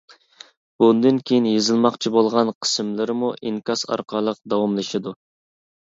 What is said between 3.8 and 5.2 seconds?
ئارقىلىق داۋاملىشىدۇ.